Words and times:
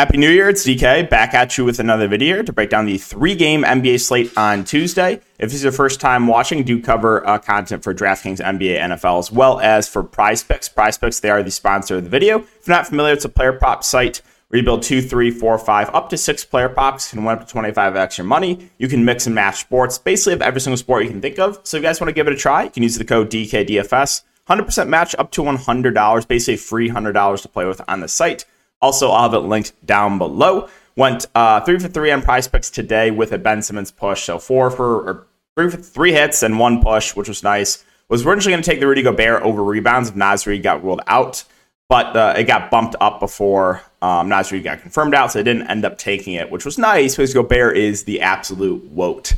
Happy 0.00 0.16
New 0.16 0.30
Year, 0.30 0.48
it's 0.48 0.66
DK 0.66 1.10
back 1.10 1.34
at 1.34 1.58
you 1.58 1.66
with 1.66 1.78
another 1.78 2.08
video 2.08 2.42
to 2.42 2.54
break 2.54 2.70
down 2.70 2.86
the 2.86 2.96
three 2.96 3.34
game 3.34 3.64
NBA 3.64 4.00
slate 4.00 4.32
on 4.34 4.64
Tuesday. 4.64 5.20
If 5.38 5.50
this 5.50 5.56
is 5.56 5.62
your 5.62 5.72
first 5.72 6.00
time 6.00 6.26
watching, 6.26 6.62
do 6.62 6.80
cover 6.80 7.26
uh, 7.28 7.36
content 7.36 7.84
for 7.84 7.92
DraftKings, 7.92 8.38
NBA, 8.38 8.80
NFL, 8.80 9.18
as 9.18 9.30
well 9.30 9.60
as 9.60 9.86
for 9.86 10.02
Prize 10.02 10.42
Picks. 10.42 10.70
Prize 10.70 10.96
Picks, 10.96 11.20
they 11.20 11.28
are 11.28 11.42
the 11.42 11.50
sponsor 11.50 11.98
of 11.98 12.04
the 12.04 12.08
video. 12.08 12.38
If 12.38 12.66
you're 12.66 12.78
not 12.78 12.86
familiar, 12.86 13.12
it's 13.12 13.26
a 13.26 13.28
player 13.28 13.52
prop 13.52 13.84
site 13.84 14.22
where 14.48 14.56
you 14.56 14.64
build 14.64 14.82
two, 14.82 15.02
three, 15.02 15.30
four, 15.30 15.58
five, 15.58 15.90
up 15.90 16.08
to 16.08 16.16
six 16.16 16.46
player 16.46 16.70
props. 16.70 17.10
Can 17.10 17.22
win 17.22 17.36
up 17.36 17.46
to 17.46 17.52
25 17.52 17.94
extra 17.94 18.24
money. 18.24 18.70
You 18.78 18.88
can 18.88 19.04
mix 19.04 19.26
and 19.26 19.34
match 19.34 19.60
sports, 19.60 19.98
basically 19.98 20.32
of 20.32 20.40
every 20.40 20.62
single 20.62 20.78
sport 20.78 21.04
you 21.04 21.10
can 21.10 21.20
think 21.20 21.38
of. 21.38 21.60
So 21.64 21.76
if 21.76 21.82
you 21.82 21.86
guys 21.86 22.00
want 22.00 22.08
to 22.08 22.14
give 22.14 22.26
it 22.26 22.32
a 22.32 22.36
try, 22.36 22.62
you 22.62 22.70
can 22.70 22.82
use 22.82 22.96
the 22.96 23.04
code 23.04 23.30
DKDFS. 23.30 24.22
100% 24.48 24.88
match 24.88 25.14
up 25.18 25.30
to 25.32 25.42
$100, 25.42 26.26
basically 26.26 26.56
free 26.56 26.88
$100 26.88 27.42
to 27.42 27.48
play 27.48 27.66
with 27.66 27.82
on 27.86 28.00
the 28.00 28.08
site. 28.08 28.46
Also, 28.82 29.10
I'll 29.10 29.30
have 29.30 29.34
it 29.34 29.46
linked 29.46 29.84
down 29.84 30.18
below. 30.18 30.68
Went 30.96 31.26
uh, 31.34 31.60
three 31.60 31.78
for 31.78 31.88
three 31.88 32.10
on 32.10 32.22
prize 32.22 32.48
picks 32.48 32.70
today 32.70 33.10
with 33.10 33.32
a 33.32 33.38
Ben 33.38 33.62
Simmons 33.62 33.90
push. 33.90 34.24
So 34.24 34.38
four 34.38 34.70
for 34.70 35.08
or 35.08 35.26
three 35.56 35.70
for 35.70 35.76
three 35.76 36.12
hits 36.12 36.42
and 36.42 36.58
one 36.58 36.82
push, 36.82 37.14
which 37.14 37.28
was 37.28 37.42
nice. 37.42 37.84
Was 38.08 38.26
originally 38.26 38.52
going 38.52 38.62
to 38.62 38.68
take 38.68 38.80
the 38.80 38.88
Rudy 38.88 39.02
Gobert 39.02 39.42
over 39.42 39.62
rebounds 39.62 40.08
if 40.08 40.16
Naz 40.16 40.44
Reid 40.46 40.64
got 40.64 40.82
ruled 40.82 41.00
out, 41.06 41.44
but 41.88 42.16
uh, 42.16 42.34
it 42.36 42.44
got 42.44 42.68
bumped 42.68 42.96
up 43.00 43.20
before 43.20 43.82
um, 44.02 44.28
Naz 44.28 44.50
Reid 44.50 44.64
got 44.64 44.80
confirmed 44.80 45.14
out, 45.14 45.30
so 45.30 45.38
I 45.38 45.44
didn't 45.44 45.68
end 45.68 45.84
up 45.84 45.96
taking 45.96 46.34
it, 46.34 46.50
which 46.50 46.64
was 46.64 46.76
nice 46.76 47.14
because 47.14 47.32
Gobert 47.32 47.76
is 47.76 48.02
the 48.04 48.22
absolute 48.22 48.84
woat. 48.86 49.34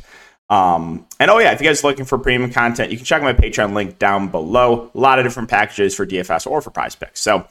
Um, 0.49 1.05
and 1.19 1.31
oh 1.31 1.39
yeah, 1.39 1.51
if 1.51 1.61
you 1.61 1.67
guys 1.67 1.83
are 1.83 1.87
looking 1.87 2.05
for 2.05 2.17
premium 2.17 2.51
content, 2.51 2.91
you 2.91 2.97
can 2.97 3.05
check 3.05 3.21
my 3.21 3.33
Patreon 3.33 3.73
link 3.73 3.99
down 3.99 4.29
below. 4.29 4.91
A 4.93 4.99
lot 4.99 5.19
of 5.19 5.25
different 5.25 5.49
packages 5.49 5.95
for 5.95 6.05
DFS 6.05 6.45
or 6.45 6.61
for 6.61 6.69
prize 6.69 6.95
picks. 6.95 7.21
So 7.21 7.47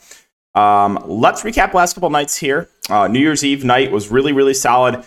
um, 0.54 1.02
let's 1.06 1.42
recap 1.42 1.74
last 1.74 1.94
couple 1.94 2.10
nights 2.10 2.36
here. 2.36 2.68
Uh, 2.90 3.08
New 3.08 3.20
Year's 3.20 3.44
Eve 3.44 3.64
night 3.64 3.90
was 3.90 4.10
really, 4.10 4.32
really 4.32 4.54
solid. 4.54 5.04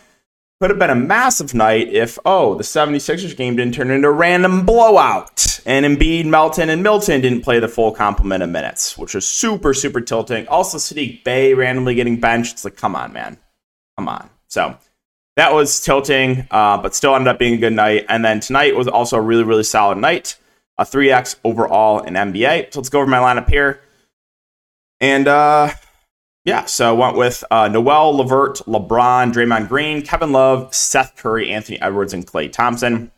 Could 0.62 0.70
have 0.70 0.80
been 0.80 0.90
a 0.90 0.96
massive 0.96 1.54
night 1.54 1.90
if, 1.90 2.18
oh, 2.26 2.56
the 2.56 2.64
76ers 2.64 3.36
game 3.36 3.58
didn't 3.58 3.73
turn 3.73 3.92
into 3.92 4.08
a 4.08 4.12
random 4.12 4.66
blowout. 4.66 5.60
And 5.66 5.86
Embiid, 5.86 6.26
Melton, 6.26 6.70
and 6.70 6.82
Milton 6.82 7.22
didn't 7.22 7.42
play 7.42 7.60
the 7.60 7.68
full 7.68 7.92
complement 7.92 8.42
of 8.42 8.50
minutes, 8.50 8.98
which 8.98 9.14
was 9.14 9.28
super, 9.28 9.73
super 9.73 10.00
tilting. 10.00 10.48
Also, 10.48 10.78
Saddiq 10.78 11.23
Bey 11.23 11.54
randomly 11.54 11.94
getting 11.94 12.20
benched. 12.20 12.54
It's 12.54 12.64
like, 12.64 12.78
come 12.78 12.96
on, 12.96 13.12
man. 13.12 13.38
Come 13.98 14.08
on. 14.08 14.30
So 14.48 14.78
that 15.36 15.54
was 15.54 15.82
tilting, 15.82 16.48
uh, 16.52 16.78
but 16.78 16.96
still 16.96 17.16
ended 17.16 17.28
up 17.28 17.40
being 17.40 17.56
a 17.56 17.58
good 17.58 17.73
night. 17.73 18.06
And 18.08 18.23
then 18.23 18.40
tonight 18.40 18.76
was 18.76 18.88
also 18.88 19.18
a 19.18 19.22
really, 19.22 19.44
really 19.44 19.64
solid 19.64 19.98
night. 19.98 20.38
A 20.78 20.84
3x 20.84 21.38
overall 21.44 22.00
in 22.00 22.14
NBA. 22.14 22.73
So 22.73 22.80
let's 22.80 22.90
go 22.90 23.02
over 23.02 23.10
my 23.10 23.18
lineup 23.18 23.50
here. 23.50 23.82
And 25.00 25.28
uh, 25.28 25.72
yeah, 26.46 26.66
so 26.66 26.96
I 26.96 27.08
went 27.08 27.18
with 27.18 27.44
uh, 27.50 27.68
Nowell, 27.68 28.18
Levert, 28.18 28.58
LeBron, 28.68 29.34
Draymond 29.34 29.68
Green, 29.68 30.02
Kevin 30.04 30.32
Love, 30.32 30.74
Seth 30.74 31.16
Curry, 31.16 31.52
Anthony 31.52 31.82
Edwards, 31.82 32.14
and 32.14 32.26
Klay 32.26 32.52
Thompson. 32.52 33.12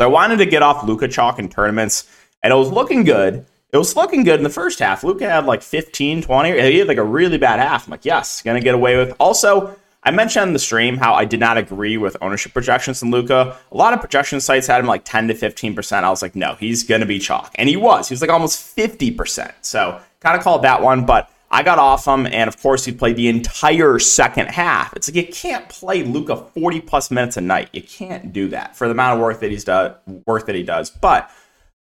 So 0.00 0.06
I 0.06 0.10
wanted 0.10 0.38
to 0.38 0.46
get 0.46 0.62
off 0.62 0.84
Luka 0.84 1.06
chalk 1.06 1.38
in 1.38 1.48
tournaments, 1.48 2.10
and 2.42 2.52
it 2.52 2.56
was 2.56 2.70
looking 2.70 3.04
good. 3.04 3.46
It 3.72 3.76
was 3.76 3.94
looking 3.94 4.24
good 4.24 4.40
in 4.40 4.44
the 4.44 4.50
first 4.50 4.78
half. 4.78 5.04
Luka 5.04 5.28
had 5.28 5.46
like 5.46 5.60
15, 5.60 6.22
20. 6.22 6.52
He 6.70 6.78
had 6.78 6.88
like 6.88 6.96
a 6.96 7.04
really 7.04 7.38
bad 7.38 7.60
half. 7.60 7.86
I'm 7.86 7.90
like, 7.90 8.04
yes, 8.04 8.40
gonna 8.40 8.60
get 8.60 8.74
away 8.74 8.96
with. 8.96 9.14
Also, 9.20 9.76
I 10.02 10.10
mentioned 10.10 10.44
on 10.44 10.52
the 10.52 10.58
stream 10.58 10.96
how 10.96 11.14
I 11.14 11.24
did 11.24 11.40
not 11.40 11.58
agree 11.58 11.96
with 11.96 12.16
ownership 12.20 12.52
projections 12.52 13.02
in 13.02 13.10
Luka. 13.10 13.56
A 13.72 13.76
lot 13.76 13.92
of 13.92 14.00
projection 14.00 14.40
sites 14.40 14.66
had 14.66 14.80
him 14.80 14.86
like 14.86 15.04
10 15.04 15.28
to 15.28 15.34
15%. 15.34 16.04
I 16.04 16.10
was 16.10 16.22
like, 16.22 16.36
no, 16.36 16.54
he's 16.54 16.84
gonna 16.84 17.06
be 17.06 17.18
chalk. 17.18 17.52
And 17.56 17.68
he 17.68 17.76
was. 17.76 18.08
He 18.08 18.12
was 18.12 18.20
like 18.20 18.30
almost 18.30 18.76
50%. 18.76 19.52
So 19.60 20.00
kind 20.24 20.36
of 20.36 20.42
called 20.42 20.62
that 20.62 20.82
one, 20.82 21.04
but 21.04 21.30
I 21.50 21.62
got 21.62 21.78
off 21.78 22.06
him, 22.06 22.26
and 22.26 22.48
of 22.48 22.60
course, 22.60 22.84
he 22.84 22.90
played 22.90 23.16
the 23.16 23.28
entire 23.28 23.98
second 24.00 24.48
half. 24.48 24.92
It's 24.96 25.08
like 25.08 25.14
you 25.14 25.32
can't 25.32 25.68
play 25.68 26.02
Luka 26.02 26.36
40 26.36 26.80
plus 26.80 27.10
minutes 27.12 27.36
a 27.36 27.40
night. 27.40 27.68
You 27.72 27.82
can't 27.82 28.32
do 28.32 28.48
that 28.48 28.74
for 28.74 28.88
the 28.88 28.92
amount 28.92 29.14
of 29.14 29.20
work 29.20 29.38
that 29.40 29.50
he's 29.50 29.64
done, 29.64 29.94
work 30.26 30.46
that 30.46 30.56
he 30.56 30.64
does. 30.64 30.90
But 30.90 31.30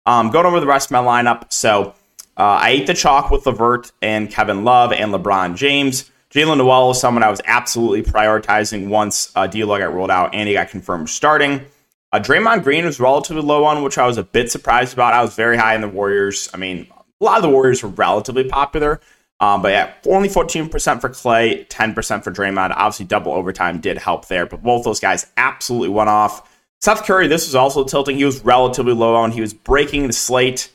um, 0.06 0.30
going 0.32 0.46
over 0.46 0.60
the 0.60 0.68
rest 0.68 0.88
of 0.88 0.92
my 0.92 1.00
lineup, 1.00 1.54
so 1.54 1.94
uh, 2.36 2.60
I 2.60 2.70
ate 2.72 2.88
the 2.88 2.94
chalk 2.94 3.32
with 3.32 3.46
Levert 3.46 3.92
and 4.02 4.30
Kevin 4.30 4.64
Love 4.64 4.92
and 4.92 5.14
LeBron 5.14 5.56
James. 5.56 6.12
Jaylen 6.32 6.58
Nowell 6.58 6.92
is 6.92 7.00
someone 7.00 7.24
I 7.24 7.30
was 7.30 7.42
absolutely 7.46 8.04
prioritizing 8.04 8.88
once 8.88 9.32
uh, 9.36 9.48
D'Lo 9.48 9.78
got 9.78 9.94
ruled 9.94 10.12
out 10.12 10.34
and 10.34 10.48
he 10.48 10.56
got 10.56 10.70
confirmed 10.70 11.10
starting. 11.10 11.66
Uh, 12.14 12.20
Draymond 12.20 12.64
Green 12.64 12.84
was 12.84 13.00
relatively 13.00 13.44
low 13.44 13.64
on, 13.64 13.84
which 13.84 13.98
I 13.98 14.06
was 14.06 14.18
a 14.18 14.24
bit 14.24 14.52
surprised 14.52 14.94
about. 14.94 15.14
I 15.14 15.22
was 15.22 15.36
very 15.36 15.56
high 15.56 15.76
in 15.76 15.82
the 15.82 15.88
Warriors. 15.88 16.50
I 16.54 16.58
mean, 16.58 16.88
a 17.22 17.24
lot 17.24 17.38
of 17.38 17.44
the 17.44 17.50
Warriors 17.50 17.84
were 17.84 17.90
relatively 17.90 18.44
popular. 18.44 19.00
Um, 19.40 19.62
but 19.62 19.70
yeah, 19.70 19.94
only 20.08 20.30
14% 20.30 20.70
for 21.02 21.10
Klay, 21.10 21.68
10% 21.68 22.24
for 22.24 22.32
Draymond. 22.32 22.74
Obviously, 22.76 23.06
double 23.06 23.34
overtime 23.34 23.80
did 23.80 23.98
help 23.98 24.28
there, 24.28 24.46
but 24.46 24.62
both 24.62 24.84
those 24.84 25.00
guys 25.00 25.26
absolutely 25.36 25.90
went 25.90 26.10
off. 26.10 26.48
Seth 26.80 27.04
Curry, 27.06 27.28
this 27.28 27.48
was 27.48 27.56
also 27.56 27.84
tilting. 27.84 28.18
He 28.18 28.26
was 28.26 28.44
relatively 28.44 28.94
low 28.94 29.16
on. 29.16 29.32
He 29.32 29.42
was 29.42 29.54
breaking 29.54 30.08
the 30.08 30.14
slate. 30.14 30.72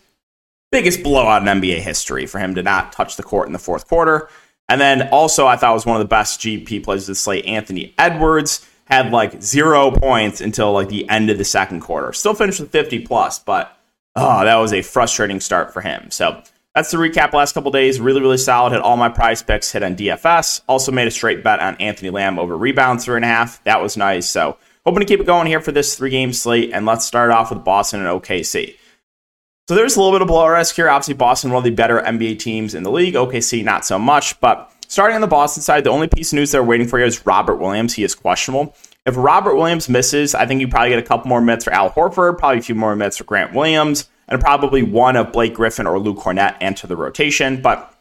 Biggest 0.72 1.02
blowout 1.02 1.42
in 1.42 1.60
NBA 1.60 1.78
history 1.78 2.26
for 2.26 2.40
him 2.40 2.56
to 2.56 2.62
not 2.62 2.92
touch 2.92 3.16
the 3.16 3.22
court 3.22 3.46
in 3.46 3.52
the 3.52 3.58
fourth 3.58 3.88
quarter. 3.88 4.28
And 4.68 4.80
then 4.80 5.08
also, 5.10 5.46
I 5.46 5.56
thought 5.56 5.74
was 5.74 5.86
one 5.86 5.96
of 5.96 6.04
the 6.04 6.08
best 6.08 6.40
GP 6.40 6.82
plays 6.82 7.02
of 7.02 7.08
the 7.08 7.14
slate. 7.14 7.46
Anthony 7.46 7.94
Edwards 7.98 8.66
had 8.86 9.12
like 9.12 9.40
zero 9.40 9.92
points 9.92 10.40
until 10.40 10.72
like 10.72 10.88
the 10.88 11.08
end 11.08 11.30
of 11.30 11.38
the 11.38 11.44
second 11.44 11.80
quarter. 11.80 12.12
Still 12.12 12.34
finished 12.34 12.58
with 12.60 12.72
50 12.72 13.06
plus, 13.06 13.38
but 13.38 13.75
oh, 14.16 14.44
that 14.44 14.56
was 14.56 14.72
a 14.72 14.82
frustrating 14.82 15.40
start 15.40 15.72
for 15.72 15.80
him. 15.80 16.10
So 16.10 16.42
that's 16.74 16.90
the 16.90 16.98
recap 16.98 17.32
last 17.32 17.52
couple 17.52 17.70
days. 17.70 18.00
Really, 18.00 18.20
really 18.20 18.38
solid. 18.38 18.72
Hit 18.72 18.82
all 18.82 18.96
my 18.96 19.08
prize 19.08 19.42
picks, 19.42 19.70
hit 19.70 19.82
on 19.82 19.96
DFS. 19.96 20.62
Also 20.68 20.90
made 20.90 21.06
a 21.06 21.10
straight 21.10 21.44
bet 21.44 21.60
on 21.60 21.76
Anthony 21.76 22.10
Lamb 22.10 22.38
over 22.38 22.56
rebounds 22.56 23.04
three 23.04 23.16
and 23.16 23.24
a 23.24 23.28
half. 23.28 23.62
That 23.64 23.80
was 23.80 23.96
nice. 23.96 24.28
So 24.28 24.58
hoping 24.84 25.00
to 25.00 25.06
keep 25.06 25.20
it 25.20 25.26
going 25.26 25.46
here 25.46 25.60
for 25.60 25.72
this 25.72 25.96
three 25.96 26.10
game 26.10 26.32
slate. 26.32 26.72
And 26.72 26.84
let's 26.84 27.06
start 27.06 27.30
off 27.30 27.50
with 27.50 27.64
Boston 27.64 28.04
and 28.04 28.08
OKC. 28.20 28.76
So 29.68 29.74
there's 29.74 29.96
a 29.96 30.00
little 30.00 30.14
bit 30.14 30.22
of 30.22 30.28
blow 30.28 30.46
risk 30.46 30.76
here. 30.76 30.88
Obviously, 30.88 31.14
Boston, 31.14 31.50
one 31.50 31.58
of 31.58 31.64
the 31.64 31.70
better 31.70 32.00
NBA 32.00 32.38
teams 32.38 32.74
in 32.74 32.84
the 32.84 32.90
league. 32.90 33.14
OKC, 33.14 33.64
not 33.64 33.84
so 33.84 33.98
much. 33.98 34.38
But 34.40 34.70
starting 34.86 35.16
on 35.16 35.22
the 35.22 35.26
Boston 35.26 35.62
side, 35.62 35.82
the 35.82 35.90
only 35.90 36.06
piece 36.06 36.32
of 36.32 36.36
news 36.36 36.52
they're 36.52 36.62
waiting 36.62 36.86
for 36.86 37.00
you 37.00 37.04
is 37.04 37.26
Robert 37.26 37.56
Williams. 37.56 37.94
He 37.94 38.04
is 38.04 38.14
questionable. 38.14 38.76
If 39.06 39.16
Robert 39.16 39.54
Williams 39.54 39.88
misses, 39.88 40.34
I 40.34 40.46
think 40.46 40.60
you 40.60 40.66
probably 40.66 40.90
get 40.90 40.98
a 40.98 41.02
couple 41.02 41.28
more 41.28 41.40
minutes 41.40 41.64
for 41.64 41.72
Al 41.72 41.90
Horford, 41.90 42.38
probably 42.38 42.58
a 42.58 42.62
few 42.62 42.74
more 42.74 42.94
minutes 42.96 43.18
for 43.18 43.24
Grant 43.24 43.54
Williams, 43.54 44.08
and 44.26 44.40
probably 44.40 44.82
one 44.82 45.14
of 45.14 45.32
Blake 45.32 45.54
Griffin 45.54 45.86
or 45.86 46.00
Luke 46.00 46.18
Kornet 46.18 46.56
enter 46.60 46.88
the 46.88 46.96
rotation. 46.96 47.62
But 47.62 47.94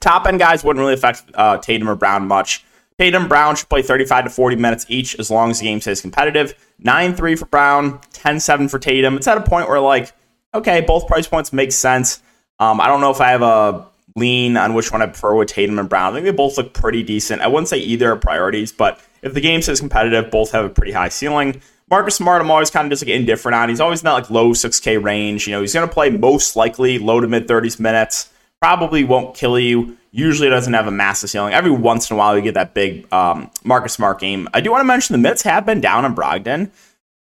top 0.00 0.26
end 0.26 0.40
guys 0.40 0.64
wouldn't 0.64 0.80
really 0.80 0.94
affect 0.94 1.30
uh, 1.34 1.58
Tatum 1.58 1.88
or 1.88 1.94
Brown 1.94 2.26
much. 2.26 2.64
Tatum 2.98 3.28
Brown 3.28 3.54
should 3.54 3.68
play 3.68 3.82
35 3.82 4.24
to 4.24 4.30
40 4.30 4.56
minutes 4.56 4.84
each 4.88 5.18
as 5.18 5.30
long 5.30 5.52
as 5.52 5.60
the 5.60 5.66
game 5.66 5.80
stays 5.80 6.00
competitive. 6.00 6.54
9 6.80 7.14
3 7.14 7.36
for 7.36 7.46
Brown, 7.46 8.00
10 8.12 8.40
7 8.40 8.68
for 8.68 8.80
Tatum. 8.80 9.16
It's 9.16 9.28
at 9.28 9.38
a 9.38 9.42
point 9.42 9.68
where, 9.68 9.80
like, 9.80 10.12
okay, 10.52 10.80
both 10.80 11.06
price 11.06 11.28
points 11.28 11.52
make 11.52 11.70
sense. 11.70 12.20
Um, 12.58 12.80
I 12.80 12.88
don't 12.88 13.00
know 13.00 13.10
if 13.10 13.20
I 13.20 13.30
have 13.30 13.42
a 13.42 13.86
lean 14.16 14.56
on 14.56 14.74
which 14.74 14.90
one 14.90 15.02
I 15.02 15.06
prefer 15.06 15.36
with 15.36 15.48
Tatum 15.48 15.78
and 15.78 15.88
Brown. 15.88 16.12
I 16.12 16.16
think 16.16 16.24
they 16.24 16.32
both 16.32 16.58
look 16.58 16.74
pretty 16.74 17.04
decent. 17.04 17.42
I 17.42 17.46
wouldn't 17.46 17.68
say 17.68 17.78
either 17.78 18.10
are 18.10 18.16
priorities, 18.16 18.72
but 18.72 19.00
if 19.22 19.34
the 19.34 19.40
game 19.40 19.62
stays 19.62 19.80
competitive, 19.80 20.30
both 20.30 20.52
have 20.52 20.64
a 20.64 20.68
pretty 20.70 20.92
high 20.92 21.08
ceiling. 21.08 21.60
Marcus 21.90 22.14
Smart, 22.14 22.40
I'm 22.40 22.50
always 22.50 22.70
kind 22.70 22.86
of 22.86 22.90
just 22.90 23.04
like 23.04 23.12
indifferent 23.12 23.56
on. 23.56 23.68
He's 23.68 23.80
always 23.80 24.00
in 24.00 24.04
that 24.04 24.12
like 24.12 24.30
low 24.30 24.50
6K 24.50 25.02
range. 25.02 25.48
You 25.48 25.54
know, 25.54 25.60
he's 25.60 25.74
going 25.74 25.88
to 25.88 25.92
play 25.92 26.08
most 26.08 26.54
likely 26.54 26.98
low 26.98 27.20
to 27.20 27.26
mid 27.26 27.48
30s 27.48 27.80
minutes. 27.80 28.32
Probably 28.60 29.02
won't 29.02 29.34
kill 29.34 29.58
you. 29.58 29.96
Usually 30.12 30.48
doesn't 30.48 30.72
have 30.72 30.86
a 30.86 30.92
massive 30.92 31.30
ceiling. 31.30 31.52
Every 31.52 31.70
once 31.70 32.08
in 32.08 32.14
a 32.14 32.18
while, 32.18 32.36
you 32.36 32.42
get 32.42 32.54
that 32.54 32.74
big 32.74 33.12
um, 33.12 33.50
Marcus 33.64 33.92
Smart 33.92 34.20
game. 34.20 34.48
I 34.54 34.60
do 34.60 34.70
want 34.70 34.82
to 34.82 34.84
mention 34.86 35.14
the 35.14 35.18
minutes 35.18 35.42
have 35.42 35.66
been 35.66 35.80
down 35.80 36.04
on 36.04 36.14
Brogdon, 36.14 36.70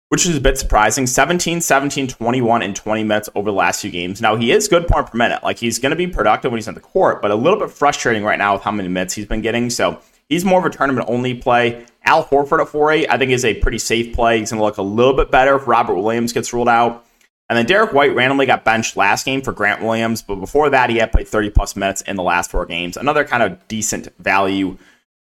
which 0.10 0.28
is 0.28 0.38
a 0.38 0.42
bit 0.42 0.60
surprising. 0.60 1.07
17, 1.07 1.62
17, 1.62 2.07
21, 2.07 2.62
and 2.62 2.75
20 2.75 3.04
minutes 3.04 3.30
over 3.34 3.50
the 3.50 3.56
last 3.56 3.81
few 3.81 3.90
games. 3.90 4.22
Now, 4.22 4.36
he 4.36 4.52
is 4.52 4.68
good 4.68 4.88
point 4.88 5.07
per 5.07 5.18
minute. 5.18 5.44
Like, 5.44 5.57
he's 5.57 5.80
going 5.80 5.92
to 5.92 5.96
be 5.96 6.06
productive 6.06 6.52
when 6.52 6.60
he's 6.60 6.68
on 6.68 6.75
the 6.75 6.80
court, 6.80 7.24
but 7.24 7.31
a 7.31 7.36
little 7.36 7.57
bit 7.57 7.72
frustrating 7.72 8.24
right 8.24 8.38
now 8.38 8.54
with 8.54 8.63
how 8.63 8.72
many 8.72 8.90
minutes 8.90 9.16
he's 9.16 9.25
been 9.25 9.42
getting. 9.42 9.72
So, 9.72 10.00
He's 10.30 10.46
more 10.46 10.60
of 10.60 10.66
a 10.66 10.75
tournament 10.75 11.08
only 11.10 11.34
play. 11.34 11.86
Al 12.06 12.25
Horford 12.25 12.62
at 12.62 12.70
4 12.70 12.92
I 12.92 13.18
think 13.18 13.31
is 13.31 13.46
a 13.46 13.54
pretty 13.56 13.78
safe 13.78 14.16
play. 14.16 14.40
He's 14.40 14.52
going 14.52 14.60
to 14.60 14.66
look 14.66 14.78
a 14.78 14.81
little 14.81 15.14
bit 15.14 15.31
better 15.31 15.56
if 15.56 15.68
Robert 15.68 15.96
Williams 15.96 16.34
gets 16.34 16.54
ruled 16.54 16.70
out. 16.70 17.06
And 17.50 17.58
then 17.58 17.66
Derrick 17.66 17.94
White 17.94 18.16
randomly 18.16 18.46
got 18.46 18.64
benched 18.64 18.98
last 18.98 19.25
game 19.25 19.42
for 19.42 19.52
Grant 19.52 19.81
Williams, 19.81 20.22
but 20.22 20.36
before 20.36 20.70
that, 20.70 20.90
he 20.90 20.98
had 20.98 21.12
played 21.12 21.28
30 21.28 21.52
plus 21.52 21.75
minutes 21.75 22.02
in 22.02 22.16
the 22.16 22.24
last 22.24 22.50
four 22.50 22.66
games. 22.66 22.98
Another 22.98 23.25
kind 23.25 23.44
of 23.44 23.68
decent 23.68 24.08
value. 24.18 24.78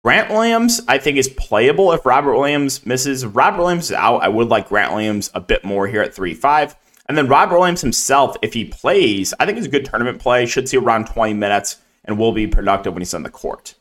Grant 0.05 0.31
Williams, 0.31 0.81
I 0.87 0.99
think, 0.99 1.17
is 1.17 1.29
playable 1.29 1.93
if 1.93 2.07
Robert 2.07 2.35
Williams 2.35 2.87
misses. 2.87 3.23
If 3.23 3.35
Robert 3.35 3.63
Williams 3.63 3.87
is 3.87 3.93
out. 3.93 4.23
I 4.23 4.29
would 4.29 4.49
like 4.49 4.69
Grant 4.69 4.93
Williams 4.93 5.31
a 5.35 5.41
bit 5.41 5.65
more 5.65 5.87
here 5.87 6.03
at 6.03 6.15
3 6.15 6.35
5. 6.35 6.77
And 7.07 7.19
then 7.19 7.27
Robert 7.27 7.59
Williams 7.59 7.81
himself, 7.81 8.37
if 8.43 8.55
he 8.55 8.65
plays, 8.65 9.35
I 9.41 9.45
think 9.45 9.59
is 9.59 9.67
a 9.67 9.71
good 9.71 9.85
tournament 9.85 10.21
play. 10.21 10.47
Should 10.47 10.69
see 10.69 10.77
around 10.77 11.09
20 11.09 11.35
minutes 11.35 11.79
and 12.05 12.17
will 12.17 12.33
be 12.33 12.47
productive 12.47 12.95
when 12.95 13.01
he's 13.01 13.13
on 13.13 13.25
the 13.25 13.31
court. 13.31 13.75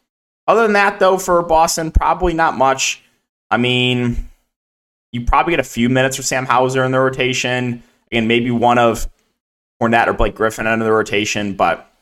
Other 0.50 0.64
than 0.64 0.74
that, 0.74 0.98
though, 0.98 1.20
for 1.20 1.44
Boston, 1.44 1.92
probably 1.92 2.34
not 2.34 2.58
much. 2.58 3.04
I 3.52 3.58
mean, 3.58 4.30
you 5.12 5.24
probably 5.24 5.52
get 5.52 5.60
a 5.60 5.64
few 5.64 5.90
minutes 5.90 6.18
for 6.18 6.24
Sam 6.24 6.48
Hauser 6.48 6.84
in 6.84 6.92
the 6.92 7.00
rotation, 7.00 7.84
and 8.12 8.28
maybe 8.28 8.50
one 8.50 8.80
of 8.80 9.08
Kornet 9.80 10.08
or 10.08 10.14
Blake 10.14 10.34
Griffin 10.34 10.66
under 10.66 10.84
the 10.84 10.92
rotation, 10.92 11.54
but 11.54 11.94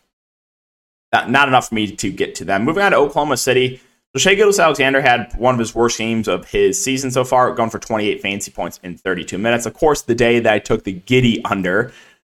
not, 1.12 1.30
not 1.30 1.50
enough 1.50 1.68
for 1.68 1.76
me 1.76 1.94
to 1.94 2.10
get 2.10 2.36
to 2.36 2.46
them. 2.46 2.64
Moving 2.64 2.84
on 2.84 2.92
to 2.94 2.98
Oklahoma 2.98 3.36
City. 3.36 3.82
So 4.16 4.20
Shai 4.20 4.36
Gilgeous-Alexander 4.36 5.02
had 5.02 5.34
one 5.38 5.54
of 5.54 5.60
his 5.60 5.76
worst 5.76 5.98
games 5.98 6.30
of 6.30 6.50
his 6.50 6.82
season 6.82 7.12
so 7.12 7.26
far, 7.26 7.52
going 7.52 7.70
for 7.70 7.80
28 7.80 8.22
fancy 8.22 8.52
points 8.52 8.80
in 8.82 8.98
32 8.98 9.38
minutes. 9.38 9.66
Of 9.66 9.74
course, 9.74 10.04
the 10.04 10.16
day 10.16 10.40
that 10.40 10.54
I 10.54 10.60
took 10.60 10.86
the 10.86 10.98
Giddey 10.98 11.42
under, 11.44 11.92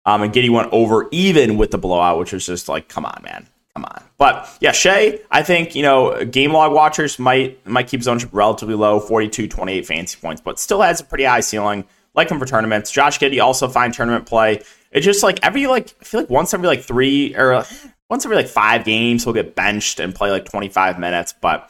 um, 0.05 0.23
and 0.23 0.33
Giddey 0.33 0.49
went 0.49 0.73
over 0.73 1.07
even 1.11 1.55
with 1.55 1.69
the 1.69 1.77
blowout, 1.77 2.17
which 2.17 2.33
was 2.33 2.47
just 2.47 2.67
like, 2.67 2.87
come 2.87 3.05
on, 3.05 3.21
man. 3.23 3.45
Come 3.75 3.85
on. 3.85 4.03
But 4.17 4.49
yeah, 4.59 4.71
Shai, 4.71 5.19
I 5.31 5.43
think, 5.43 5.75
you 5.75 5.83
know, 5.83 6.25
game 6.25 6.51
log 6.51 6.73
watchers 6.73 7.19
might 7.19 7.65
might 7.67 7.87
keep 7.87 7.99
his 7.99 8.07
ownership 8.07 8.29
relatively 8.33 8.75
low, 8.75 8.99
42, 8.99 9.47
28 9.47 9.85
fancy 9.85 10.17
points, 10.19 10.41
but 10.41 10.59
still 10.59 10.81
has 10.81 11.01
a 11.01 11.03
pretty 11.03 11.23
high 11.23 11.39
ceiling. 11.39 11.85
Like 12.15 12.29
him 12.29 12.39
for 12.39 12.45
tournaments. 12.45 12.91
Josh 12.91 13.19
Giddey 13.19 13.41
also 13.41 13.67
fine 13.69 13.91
tournament 13.91 14.25
play. 14.25 14.61
It's 14.91 15.05
just 15.05 15.23
like 15.23 15.39
every 15.43 15.67
like 15.67 15.95
I 16.01 16.03
feel 16.03 16.21
like 16.21 16.29
once 16.29 16.53
every 16.53 16.67
like 16.67 16.81
three 16.81 17.35
or 17.35 17.63
once 18.09 18.25
every 18.25 18.35
like 18.35 18.47
five 18.47 18.83
games 18.83 19.23
he'll 19.23 19.33
get 19.33 19.55
benched 19.55 19.99
and 19.99 20.13
play 20.13 20.31
like 20.31 20.45
25 20.45 20.99
minutes. 20.99 21.33
But 21.39 21.69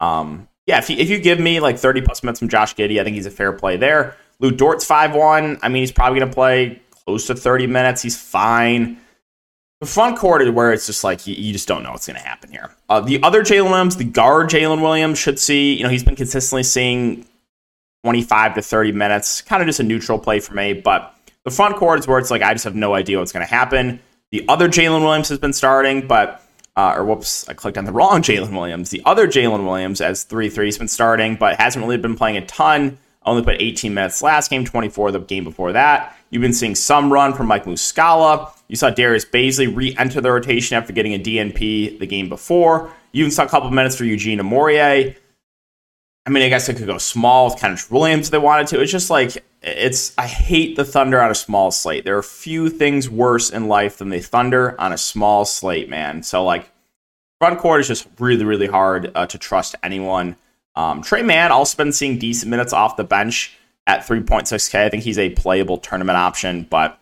um 0.00 0.48
yeah, 0.66 0.78
if 0.78 0.88
you, 0.88 0.96
if 0.96 1.10
you 1.10 1.18
give 1.18 1.38
me 1.38 1.60
like 1.60 1.78
30 1.78 2.00
plus 2.02 2.22
minutes 2.22 2.38
from 2.38 2.48
Josh 2.48 2.74
Giddey, 2.74 3.00
I 3.00 3.04
think 3.04 3.16
he's 3.16 3.26
a 3.26 3.30
fair 3.30 3.52
play 3.52 3.76
there. 3.76 4.16
Lu 4.40 4.50
Dort's 4.50 4.84
5 4.84 5.14
1. 5.14 5.58
I 5.62 5.68
mean, 5.68 5.82
he's 5.82 5.92
probably 5.92 6.20
going 6.20 6.30
to 6.30 6.34
play 6.34 6.80
close 7.04 7.26
to 7.26 7.34
30 7.34 7.66
minutes. 7.66 8.02
He's 8.02 8.20
fine. 8.20 8.98
The 9.84 9.90
front 9.90 10.16
court 10.16 10.40
is 10.40 10.48
where 10.48 10.72
it's 10.72 10.86
just 10.86 11.04
like 11.04 11.26
you, 11.26 11.34
you 11.34 11.52
just 11.52 11.68
don't 11.68 11.82
know 11.82 11.90
what's 11.90 12.06
going 12.06 12.18
to 12.18 12.26
happen 12.26 12.50
here. 12.50 12.70
Uh, 12.88 13.00
the 13.00 13.22
other 13.22 13.42
Jalen 13.42 13.68
Williams, 13.68 13.98
the 13.98 14.04
guard 14.04 14.48
Jalen 14.48 14.80
Williams, 14.80 15.18
should 15.18 15.38
see, 15.38 15.74
you 15.74 15.82
know, 15.82 15.90
he's 15.90 16.02
been 16.02 16.16
consistently 16.16 16.62
seeing 16.62 17.26
25 18.02 18.54
to 18.54 18.62
30 18.62 18.92
minutes, 18.92 19.42
kind 19.42 19.60
of 19.60 19.66
just 19.66 19.80
a 19.80 19.82
neutral 19.82 20.18
play 20.18 20.40
for 20.40 20.54
me. 20.54 20.72
But 20.72 21.14
the 21.44 21.50
front 21.50 21.76
court 21.76 21.98
is 21.98 22.08
where 22.08 22.18
it's 22.18 22.30
like 22.30 22.40
I 22.40 22.54
just 22.54 22.64
have 22.64 22.74
no 22.74 22.94
idea 22.94 23.18
what's 23.18 23.30
going 23.30 23.44
to 23.46 23.52
happen. 23.52 24.00
The 24.30 24.48
other 24.48 24.70
Jalen 24.70 25.02
Williams 25.02 25.28
has 25.28 25.38
been 25.38 25.52
starting, 25.52 26.06
but 26.06 26.42
uh, 26.76 26.94
or 26.96 27.04
whoops, 27.04 27.46
I 27.46 27.52
clicked 27.52 27.76
on 27.76 27.84
the 27.84 27.92
wrong 27.98 28.22
Jalen 28.22 28.52
Williams. 28.52 28.88
The 28.88 29.02
other 29.04 29.26
Jalen 29.26 29.66
Williams 29.66 30.00
as 30.00 30.24
3 30.24 30.48
3 30.48 30.64
has 30.64 30.78
been 30.78 30.88
starting, 30.88 31.36
but 31.36 31.60
hasn't 31.60 31.84
really 31.84 31.98
been 31.98 32.16
playing 32.16 32.38
a 32.38 32.46
ton. 32.46 32.96
Only 33.24 33.42
put 33.42 33.56
18 33.60 33.94
minutes 33.94 34.22
last 34.22 34.50
game, 34.50 34.64
24 34.64 35.12
the 35.12 35.20
game 35.20 35.44
before 35.44 35.72
that. 35.72 36.16
You've 36.30 36.42
been 36.42 36.52
seeing 36.52 36.74
some 36.74 37.12
run 37.12 37.32
from 37.32 37.46
Mike 37.46 37.64
Muscala. 37.64 38.50
You 38.68 38.76
saw 38.76 38.90
Darius 38.90 39.24
Bazley 39.24 39.74
re 39.74 39.94
enter 39.96 40.20
the 40.20 40.30
rotation 40.30 40.76
after 40.76 40.92
getting 40.92 41.14
a 41.14 41.18
DNP 41.18 41.98
the 41.98 42.06
game 42.06 42.28
before. 42.28 42.92
You 43.12 43.20
even 43.20 43.30
saw 43.30 43.44
a 43.44 43.48
couple 43.48 43.70
minutes 43.70 43.96
for 43.96 44.04
Eugene 44.04 44.40
Omoruyi. 44.40 45.16
I 46.26 46.30
mean, 46.30 46.42
I 46.42 46.48
guess 46.48 46.68
it 46.68 46.76
could 46.76 46.86
go 46.86 46.98
small 46.98 47.46
with 47.46 47.56
Kenrich 47.56 47.90
Williams 47.90 48.28
if 48.28 48.32
they 48.32 48.38
wanted 48.38 48.66
to. 48.68 48.80
It's 48.80 48.90
just 48.90 49.10
like, 49.10 49.44
it's, 49.62 50.12
I 50.16 50.26
hate 50.26 50.76
the 50.76 50.84
Thunder 50.84 51.20
on 51.20 51.30
a 51.30 51.34
small 51.34 51.70
slate. 51.70 52.04
There 52.04 52.16
are 52.16 52.22
few 52.22 52.70
things 52.70 53.10
worse 53.10 53.50
in 53.50 53.68
life 53.68 53.98
than 53.98 54.08
the 54.08 54.20
Thunder 54.20 54.78
on 54.80 54.92
a 54.92 54.98
small 54.98 55.44
slate, 55.44 55.88
man. 55.88 56.22
So, 56.22 56.42
like, 56.42 56.70
front 57.40 57.58
court 57.58 57.80
is 57.82 57.88
just 57.88 58.08
really, 58.18 58.44
really 58.44 58.66
hard 58.66 59.12
uh, 59.14 59.26
to 59.26 59.38
trust 59.38 59.74
anyone. 59.82 60.36
Um, 60.76 61.02
Tre 61.02 61.22
Mann 61.22 61.52
also 61.52 61.76
been 61.76 61.92
seeing 61.92 62.18
decent 62.18 62.50
minutes 62.50 62.72
off 62.72 62.96
the 62.96 63.04
bench 63.04 63.56
at 63.86 64.06
3.6K. 64.06 64.86
I 64.86 64.88
think 64.88 65.02
he's 65.02 65.18
a 65.18 65.30
playable 65.30 65.78
tournament 65.78 66.16
option. 66.16 66.66
But 66.68 66.98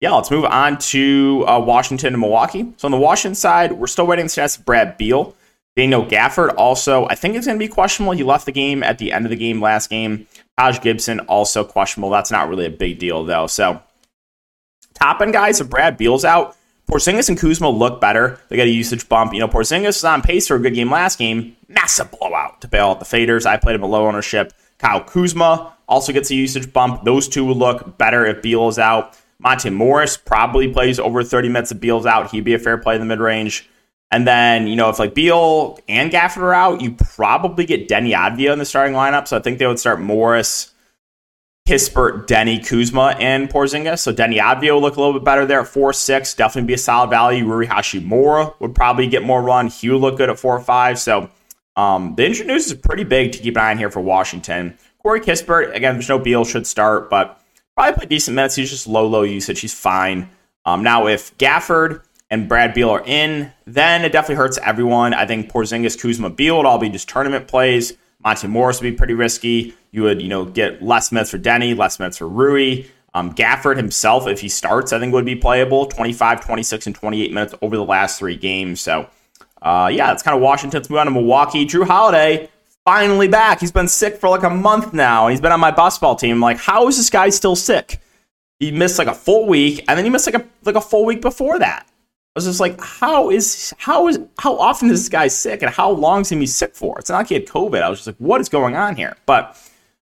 yeah, 0.00 0.12
let's 0.12 0.30
move 0.30 0.44
on 0.44 0.78
to 0.78 1.44
uh, 1.48 1.58
Washington 1.58 2.14
and 2.14 2.20
Milwaukee. 2.20 2.72
So 2.76 2.86
on 2.86 2.92
the 2.92 2.98
Washington 2.98 3.34
side, 3.34 3.72
we're 3.72 3.86
still 3.86 4.06
waiting 4.06 4.26
to 4.26 4.28
status 4.28 4.56
Brad 4.56 4.96
Beal. 4.96 5.34
Daniel 5.76 6.04
Gafford 6.04 6.54
also, 6.56 7.06
I 7.06 7.14
think 7.14 7.36
it's 7.36 7.46
going 7.46 7.58
to 7.58 7.64
be 7.64 7.68
questionable. 7.68 8.12
He 8.12 8.24
left 8.24 8.46
the 8.46 8.52
game 8.52 8.82
at 8.82 8.98
the 8.98 9.12
end 9.12 9.26
of 9.26 9.30
the 9.30 9.36
game 9.36 9.60
last 9.60 9.90
game. 9.90 10.26
Taj 10.58 10.80
Gibson 10.80 11.20
also 11.20 11.62
questionable. 11.62 12.10
That's 12.10 12.32
not 12.32 12.48
really 12.48 12.66
a 12.66 12.70
big 12.70 12.98
deal 12.98 13.24
though. 13.24 13.46
So 13.46 13.80
top 14.94 15.20
end 15.20 15.32
guys, 15.32 15.60
if 15.60 15.70
Brad 15.70 15.96
Beal's 15.96 16.24
out, 16.24 16.56
Porzingis 16.88 17.28
and 17.28 17.38
Kuzma 17.38 17.68
look 17.68 18.00
better. 18.00 18.40
They 18.48 18.56
got 18.56 18.66
a 18.66 18.70
usage 18.70 19.08
bump. 19.08 19.34
You 19.34 19.40
know, 19.40 19.48
Porzingis 19.48 19.88
is 19.88 20.04
on 20.04 20.22
pace 20.22 20.48
for 20.48 20.56
a 20.56 20.58
good 20.58 20.74
game 20.74 20.90
last 20.90 21.18
game. 21.18 21.54
Massive 21.68 22.10
blowout 22.10 22.62
to 22.62 22.68
bail 22.68 22.88
out 22.88 23.00
the 23.00 23.06
faders. 23.06 23.44
I 23.44 23.58
played 23.58 23.76
him 23.76 23.84
at 23.84 23.90
low 23.90 24.06
ownership. 24.06 24.54
Kyle 24.78 25.04
Kuzma 25.04 25.74
also 25.86 26.12
gets 26.12 26.30
a 26.30 26.34
usage 26.34 26.72
bump. 26.72 27.04
Those 27.04 27.28
two 27.28 27.44
would 27.44 27.58
look 27.58 27.98
better 27.98 28.24
if 28.24 28.42
Beal 28.42 28.68
is 28.68 28.78
out. 28.78 29.18
Monte 29.38 29.70
Morris 29.70 30.16
probably 30.16 30.72
plays 30.72 30.98
over 30.98 31.22
30 31.22 31.48
minutes 31.48 31.70
if 31.72 31.80
Beal's 31.80 32.06
out. 32.06 32.30
He'd 32.30 32.44
be 32.44 32.54
a 32.54 32.58
fair 32.58 32.78
play 32.78 32.94
in 32.94 33.00
the 33.00 33.06
mid 33.06 33.20
range. 33.20 33.68
And 34.10 34.26
then, 34.26 34.66
you 34.66 34.74
know, 34.74 34.88
if 34.88 34.98
like 34.98 35.14
Beal 35.14 35.78
and 35.88 36.10
Gafford 36.10 36.38
are 36.38 36.54
out, 36.54 36.80
you 36.80 36.92
probably 36.92 37.66
get 37.66 37.88
Deni 37.88 38.14
Avdija 38.14 38.52
in 38.52 38.58
the 38.58 38.64
starting 38.64 38.94
lineup. 38.94 39.28
So 39.28 39.36
I 39.36 39.40
think 39.40 39.58
they 39.58 39.66
would 39.66 39.78
start 39.78 40.00
Morris, 40.00 40.72
Kispert, 41.68 42.26
Deni, 42.26 42.66
Kuzma, 42.66 43.14
and 43.20 43.50
Porzingis. 43.50 43.98
So 43.98 44.10
Deni 44.10 44.40
will 44.62 44.80
look 44.80 44.96
a 44.96 45.00
little 45.00 45.12
bit 45.12 45.22
better 45.22 45.44
there 45.44 45.60
at 45.60 45.68
4 45.68 45.92
6. 45.92 46.32
Definitely 46.32 46.66
be 46.66 46.72
a 46.72 46.78
solid 46.78 47.10
value. 47.10 47.44
Rui 47.44 47.66
Hachimura 47.66 48.58
would 48.58 48.74
probably 48.74 49.06
get 49.06 49.22
more 49.22 49.42
run. 49.42 49.70
Would 49.82 50.00
look 50.00 50.16
good 50.16 50.30
at 50.30 50.38
4 50.38 50.60
5. 50.60 50.98
So 50.98 51.28
um, 51.76 52.14
the 52.14 52.24
injury 52.24 52.46
news 52.46 52.68
is 52.68 52.72
pretty 52.72 53.04
big 53.04 53.32
to 53.32 53.38
keep 53.38 53.54
an 53.54 53.62
eye 53.62 53.70
on 53.72 53.76
here 53.76 53.90
for 53.90 54.00
Washington. 54.00 54.78
Corey 55.02 55.20
Kispert, 55.20 55.74
again, 55.74 55.96
there's 55.96 56.08
no 56.08 56.18
Beal, 56.18 56.46
should 56.46 56.66
start, 56.66 57.10
but 57.10 57.38
probably 57.76 57.96
play 57.96 58.06
decent 58.06 58.34
minutes. 58.34 58.54
He's 58.54 58.70
just 58.70 58.86
low, 58.86 59.06
low 59.06 59.22
usage. 59.22 59.60
He's 59.60 59.74
fine. 59.74 60.30
Um, 60.64 60.82
now, 60.82 61.06
if 61.06 61.36
Gafford 61.36 62.02
and 62.30 62.48
Brad 62.48 62.72
Beal 62.72 62.88
are 62.88 63.04
in, 63.04 63.52
then 63.66 64.06
it 64.06 64.12
definitely 64.12 64.36
hurts 64.36 64.58
everyone. 64.64 65.12
I 65.12 65.26
think 65.26 65.52
Porzingis, 65.52 66.00
Kuzma, 66.00 66.30
Beal 66.30 66.56
would 66.56 66.64
all 66.64 66.78
be 66.78 66.88
just 66.88 67.10
tournament 67.10 67.46
plays. 67.46 67.92
Monte 68.24 68.48
Morris 68.48 68.80
would 68.80 68.90
be 68.90 68.96
pretty 68.96 69.14
risky. 69.14 69.74
You 69.90 70.02
would, 70.02 70.20
you 70.20 70.28
know, 70.28 70.44
get 70.44 70.82
less 70.82 71.12
minutes 71.12 71.30
for 71.30 71.38
Deni, 71.38 71.76
less 71.76 71.98
minutes 71.98 72.18
for 72.18 72.28
Rui. 72.28 72.84
Um, 73.14 73.34
Gafford 73.34 73.76
himself, 73.76 74.26
if 74.26 74.40
he 74.40 74.48
starts, 74.48 74.92
I 74.92 74.98
think 74.98 75.14
would 75.14 75.24
be 75.24 75.34
playable 75.34 75.86
25, 75.86 76.44
26, 76.44 76.86
and 76.86 76.94
28 76.94 77.32
minutes 77.32 77.54
over 77.62 77.76
the 77.76 77.84
last 77.84 78.18
three 78.18 78.36
games. 78.36 78.80
So, 78.80 79.08
uh, 79.62 79.90
yeah, 79.92 80.08
that's 80.08 80.22
kind 80.22 80.36
of 80.36 80.42
Washington. 80.42 80.78
Let's 80.78 80.90
move 80.90 80.98
on 80.98 81.06
to 81.06 81.12
Milwaukee. 81.12 81.66
Jrue 81.66 81.86
Holiday 81.86 82.50
finally 82.88 83.28
back. 83.28 83.60
He's 83.60 83.70
been 83.70 83.86
sick 83.86 84.16
for 84.16 84.30
like 84.30 84.44
a 84.44 84.48
month 84.50 84.94
now. 84.94 85.28
He's 85.28 85.42
been 85.42 85.52
on 85.52 85.60
my 85.60 85.70
basketball 85.70 86.16
team. 86.16 86.40
Like, 86.40 86.56
how 86.56 86.88
is 86.88 86.96
this 86.96 87.10
guy 87.10 87.28
still 87.28 87.54
sick? 87.54 88.00
He 88.60 88.72
missed 88.72 88.98
like 88.98 89.08
a 89.08 89.14
full 89.14 89.46
week, 89.46 89.84
and 89.86 89.98
then 89.98 90.06
he 90.06 90.10
missed 90.10 90.24
like 90.24 90.42
a 90.42 90.48
like 90.64 90.74
a 90.74 90.80
full 90.80 91.04
week 91.04 91.20
before 91.20 91.58
that. 91.58 91.84
I 91.86 91.92
was 92.34 92.46
just 92.46 92.60
like, 92.60 92.80
how 92.80 93.30
is 93.30 93.74
how 93.76 94.08
is 94.08 94.18
how 94.38 94.56
often 94.58 94.88
is 94.88 95.02
this 95.02 95.10
guy 95.10 95.28
sick, 95.28 95.60
and 95.60 95.70
how 95.70 95.90
long 95.90 96.22
is 96.22 96.30
he 96.30 96.46
sick 96.46 96.74
for? 96.74 96.98
It's 96.98 97.10
not 97.10 97.18
like 97.18 97.28
he 97.28 97.34
had 97.34 97.46
COVID. 97.46 97.82
I 97.82 97.90
was 97.90 97.98
just 97.98 98.06
like, 98.06 98.16
what 98.16 98.40
is 98.40 98.48
going 98.48 98.74
on 98.74 98.96
here? 98.96 99.16
But 99.26 99.54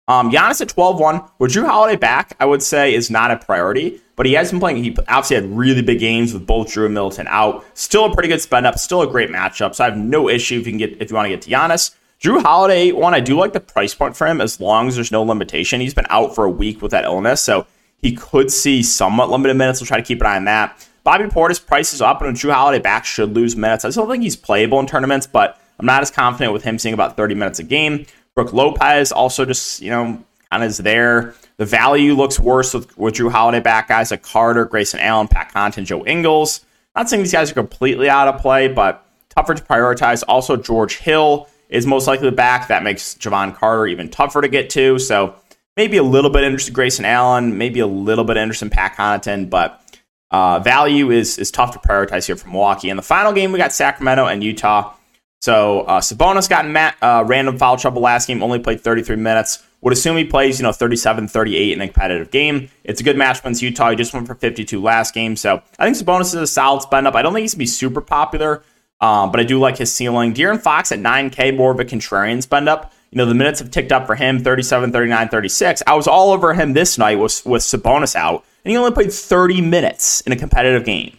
um, 0.09 0.31
Giannis 0.31 0.59
at 0.59 0.67
12-1. 0.69 1.29
With 1.37 1.53
Jrue 1.53 1.67
Holiday 1.67 1.95
back, 1.95 2.35
I 2.39 2.45
would 2.45 2.63
say 2.63 2.95
is 2.95 3.11
not 3.11 3.29
a 3.29 3.37
priority, 3.37 4.01
but 4.15 4.25
he 4.25 4.33
has 4.33 4.49
been 4.49 4.59
playing. 4.59 4.83
He 4.83 4.97
obviously 5.07 5.35
had 5.35 5.45
really 5.45 5.83
big 5.83 5.99
games 5.99 6.33
with 6.33 6.47
both 6.47 6.67
Jrue 6.67 6.85
and 6.85 6.95
Middleton 6.95 7.27
out. 7.29 7.63
Still 7.75 8.05
a 8.05 8.13
pretty 8.13 8.27
good 8.27 8.41
spend 8.41 8.65
up. 8.65 8.79
Still 8.79 9.03
a 9.03 9.07
great 9.07 9.29
matchup. 9.29 9.75
So 9.75 9.83
I 9.83 9.89
have 9.89 9.97
no 9.97 10.27
issue 10.27 10.59
if 10.59 10.65
you 10.65 10.71
can 10.71 10.79
get 10.79 10.99
if 10.99 11.11
you 11.11 11.15
want 11.15 11.27
to 11.27 11.29
get 11.29 11.43
to 11.43 11.49
Giannis. 11.51 11.95
Jrue 12.19 12.41
Holiday, 12.41 12.91
one, 12.91 13.13
I 13.13 13.21
do 13.21 13.37
like 13.37 13.53
the 13.53 13.61
price 13.61 13.93
point 13.93 14.17
for 14.17 14.27
him 14.27 14.41
as 14.41 14.59
long 14.59 14.89
as 14.89 14.95
there's 14.95 15.11
no 15.11 15.23
limitation. 15.23 15.79
He's 15.79 15.93
been 15.93 16.07
out 16.09 16.35
for 16.35 16.43
a 16.43 16.49
week 16.49 16.81
with 16.81 16.91
that 16.91 17.05
illness, 17.05 17.41
so 17.41 17.65
he 18.01 18.13
could 18.13 18.51
see 18.51 18.83
somewhat 18.83 19.29
limited 19.29 19.53
minutes. 19.53 19.79
We'll 19.79 19.87
try 19.87 19.97
to 19.97 20.03
keep 20.03 20.19
an 20.21 20.27
eye 20.27 20.35
on 20.35 20.45
that. 20.45 20.85
Bobby 21.03 21.25
Portis 21.25 21.65
price 21.65 21.93
is 21.93 22.01
up, 22.01 22.21
and 22.21 22.35
Jrue 22.35 22.51
Holiday 22.51 22.81
back 22.81 23.05
should 23.05 23.33
lose 23.35 23.55
minutes. 23.55 23.85
I 23.85 23.91
still 23.91 24.09
think 24.09 24.23
he's 24.23 24.35
playable 24.35 24.79
in 24.79 24.85
tournaments, 24.85 25.27
but 25.27 25.61
I'm 25.79 25.85
not 25.85 26.01
as 26.01 26.11
confident 26.11 26.51
with 26.51 26.63
him 26.63 26.77
seeing 26.77 26.93
about 26.93 27.15
30 27.15 27.35
minutes 27.35 27.59
a 27.59 27.63
game. 27.63 28.05
Brook 28.39 28.53
Lopez 28.53 29.11
also 29.11 29.43
just, 29.43 29.81
you 29.81 29.89
know, 29.89 30.23
kind 30.49 30.63
of 30.63 30.69
is 30.69 30.77
there. 30.77 31.35
The 31.57 31.65
value 31.65 32.13
looks 32.13 32.39
worse 32.39 32.73
with, 32.73 32.97
with 32.97 33.15
Jrue 33.15 33.29
Holiday 33.29 33.59
back, 33.59 33.89
guys 33.89 34.11
like 34.11 34.23
Carter, 34.23 34.63
Grayson 34.63 35.01
Allen, 35.01 35.27
Pat 35.27 35.51
Connaughton, 35.53 35.83
Joe 35.83 36.05
Ingles. 36.05 36.65
Not 36.95 37.09
saying 37.09 37.23
these 37.23 37.33
guys 37.33 37.51
are 37.51 37.55
completely 37.55 38.09
out 38.09 38.29
of 38.29 38.39
play, 38.39 38.69
but 38.69 39.05
tougher 39.27 39.55
to 39.55 39.61
prioritize. 39.61 40.23
Also, 40.25 40.55
George 40.55 40.99
Hill 40.99 41.49
is 41.67 41.85
most 41.85 42.07
likely 42.07 42.31
back. 42.31 42.69
That 42.69 42.81
makes 42.81 43.15
Jevon 43.15 43.53
Carter 43.53 43.87
even 43.87 44.07
tougher 44.07 44.39
to 44.39 44.47
get 44.47 44.69
to. 44.69 44.99
So 44.99 45.35
maybe 45.75 45.97
a 45.97 46.03
little 46.03 46.31
bit 46.31 46.45
interested 46.45 46.73
Grayson 46.73 47.03
Allen, 47.03 47.57
maybe 47.57 47.81
a 47.81 47.87
little 47.87 48.23
bit 48.23 48.37
interested 48.37 48.67
in 48.67 48.69
Pat 48.69 48.95
Connaughton, 48.95 49.49
but 49.49 49.83
uh, 50.31 50.59
value 50.59 51.11
is 51.11 51.37
is 51.37 51.51
tough 51.51 51.73
to 51.73 51.79
prioritize 51.79 52.25
here 52.25 52.37
from 52.37 52.51
Milwaukee. 52.51 52.89
In 52.89 52.95
the 52.95 53.03
final 53.03 53.33
game, 53.33 53.51
we 53.51 53.57
got 53.57 53.73
Sacramento 53.73 54.27
and 54.27 54.41
Utah. 54.41 54.93
So 55.41 55.81
uh, 55.81 56.01
Sabonis 56.01 56.49
got 56.49 56.67
mat, 56.67 56.95
uh, 57.01 57.23
random 57.25 57.57
foul 57.57 57.77
trouble 57.77 58.01
last 58.01 58.27
game, 58.27 58.43
only 58.43 58.59
played 58.59 58.81
33 58.81 59.15
minutes. 59.15 59.63
Would 59.81 59.93
assume 59.93 60.17
he 60.17 60.25
plays, 60.25 60.59
you 60.59 60.63
know, 60.63 60.73
37, 60.73 61.29
38 61.29 61.71
in 61.71 61.81
a 61.81 61.87
competitive 61.87 62.31
game. 62.31 62.69
It's 62.83 62.99
a 62.99 63.03
good 63.03 63.17
match 63.17 63.39
against 63.39 63.61
Utah. 63.61 63.91
He 63.91 63.95
just 63.95 64.13
went 64.13 64.27
for 64.27 64.35
52 64.35 64.81
last 64.81 65.13
game. 65.13 65.37
So 65.37 65.61
I 65.79 65.85
think 65.85 65.95
Sabonis 65.95 66.27
is 66.27 66.33
a 66.33 66.47
solid 66.47 66.81
spend 66.81 67.07
up. 67.07 67.15
I 67.15 67.21
don't 67.21 67.33
think 67.33 67.43
he's 67.43 67.53
going 67.53 67.59
to 67.59 67.63
be 67.63 67.67
super 67.67 68.01
popular. 68.01 68.63
Um, 69.01 69.31
but 69.31 69.39
I 69.39 69.43
do 69.43 69.59
like 69.59 69.77
his 69.77 69.93
ceiling. 69.93 70.33
De'Aaron 70.33 70.59
Fox 70.59 70.91
at 70.91 70.99
9K, 70.99 71.55
more 71.55 71.71
of 71.71 71.79
a 71.79 71.85
contrarian 71.85 72.41
spend 72.41 72.67
up. 72.67 72.91
You 73.11 73.17
know, 73.17 73.25
the 73.25 73.33
minutes 73.33 73.59
have 73.59 73.71
ticked 73.71 73.91
up 73.91 74.05
for 74.05 74.15
him 74.15 74.43
37, 74.43 74.91
39, 74.91 75.29
36. 75.29 75.83
I 75.87 75.95
was 75.95 76.07
all 76.07 76.31
over 76.31 76.53
him 76.53 76.73
this 76.73 76.97
night 76.97 77.17
with, 77.17 77.43
with 77.45 77.61
Sabonis 77.61 78.15
out, 78.15 78.43
and 78.63 78.71
he 78.71 78.77
only 78.77 78.91
played 78.91 79.11
30 79.11 79.61
minutes 79.61 80.21
in 80.21 80.33
a 80.33 80.35
competitive 80.35 80.85
game. 80.85 81.17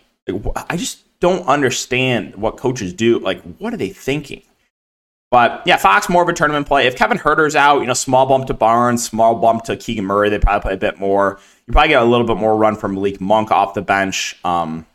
I 0.68 0.76
just 0.76 1.02
don't 1.20 1.46
understand 1.46 2.36
what 2.36 2.56
coaches 2.56 2.92
do. 2.92 3.18
Like, 3.18 3.42
what 3.58 3.72
are 3.72 3.76
they 3.76 3.90
thinking? 3.90 4.42
But 5.30 5.62
yeah, 5.64 5.76
Fox 5.76 6.08
more 6.08 6.22
of 6.22 6.28
a 6.28 6.32
tournament 6.32 6.66
play. 6.66 6.86
If 6.86 6.96
Kevin 6.96 7.18
Huerter's 7.18 7.54
out, 7.54 7.80
you 7.80 7.86
know, 7.86 7.94
small 7.94 8.26
bump 8.26 8.46
to 8.46 8.54
Barnes, 8.54 9.04
small 9.04 9.36
bump 9.36 9.62
to 9.64 9.76
Keegan 9.76 10.04
Murray, 10.04 10.28
they 10.28 10.40
probably 10.40 10.62
play 10.62 10.74
a 10.74 10.76
bit 10.76 10.98
more. 10.98 11.38
You 11.66 11.72
probably 11.72 11.90
get 11.90 12.02
a 12.02 12.04
little 12.04 12.26
bit 12.26 12.36
more 12.36 12.56
run 12.56 12.74
from 12.74 12.94
Malik 12.94 13.20
Monk 13.20 13.52
off 13.52 13.74
the 13.74 13.82
bench. 13.82 14.36
Um, 14.44 14.86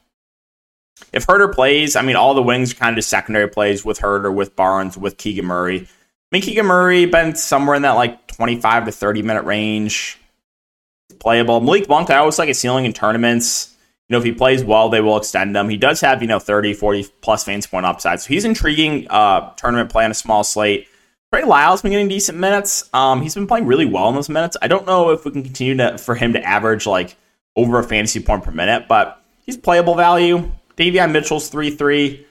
if 1.13 1.25
Huerter 1.25 1.53
plays, 1.53 1.95
I 1.95 2.01
mean, 2.01 2.17
all 2.17 2.33
the 2.33 2.43
wings 2.43 2.73
are 2.73 2.75
kind 2.75 2.97
of 2.97 3.03
secondary 3.05 3.47
plays 3.47 3.85
with 3.85 3.99
Huerter, 3.99 4.33
with 4.33 4.55
Barnes, 4.57 4.97
with 4.97 5.17
Keegan 5.17 5.45
Murray. 5.45 5.81
I 5.81 5.87
mean, 6.31 6.41
Keegan 6.41 6.65
Murray 6.65 7.05
been 7.05 7.35
somewhere 7.35 7.75
in 7.75 7.83
that 7.83 7.91
like 7.91 8.27
25 8.27 8.85
to 8.85 8.91
30 8.91 9.21
minute 9.21 9.43
range. 9.43 10.19
playable. 11.19 11.61
Malik 11.61 11.87
Monk, 11.87 12.09
I 12.09 12.17
always 12.17 12.39
like 12.39 12.49
a 12.49 12.53
ceiling 12.53 12.83
in 12.83 12.91
tournaments. 12.91 13.74
You 14.07 14.13
know, 14.13 14.19
if 14.19 14.23
he 14.23 14.33
plays 14.33 14.63
well, 14.63 14.89
they 14.89 15.01
will 15.01 15.17
extend 15.17 15.55
him. 15.55 15.67
He 15.67 15.77
does 15.77 15.99
have, 16.01 16.21
you 16.21 16.27
know, 16.27 16.37
30, 16.37 16.75
40 16.75 17.07
plus 17.21 17.43
fantasy 17.43 17.69
point 17.69 17.87
upside. 17.87 18.21
So 18.21 18.27
he's 18.27 18.45
intriguing 18.45 19.07
uh, 19.09 19.51
tournament 19.55 19.89
play 19.89 20.05
on 20.05 20.11
a 20.11 20.15
small 20.15 20.43
slate. 20.43 20.87
Trey 21.33 21.43
Lyles 21.43 21.81
been 21.81 21.91
getting 21.91 22.07
decent 22.07 22.37
minutes. 22.37 22.87
Um, 22.93 23.21
he's 23.21 23.33
been 23.33 23.47
playing 23.47 23.65
really 23.65 23.85
well 23.85 24.07
in 24.09 24.15
those 24.15 24.29
minutes. 24.29 24.57
I 24.61 24.67
don't 24.67 24.85
know 24.85 25.09
if 25.09 25.25
we 25.25 25.31
can 25.31 25.43
continue 25.43 25.75
to 25.77 25.97
for 25.97 26.13
him 26.13 26.33
to 26.33 26.43
average 26.43 26.85
like 26.85 27.17
over 27.55 27.79
a 27.79 27.83
fantasy 27.83 28.19
point 28.19 28.43
per 28.43 28.51
minute, 28.51 28.87
but 28.87 29.21
he's 29.43 29.57
playable 29.57 29.95
value. 29.95 30.51
Davion 30.77 31.11
Mitchell's 31.11 31.49
3 31.49 31.71
3. 31.71 32.25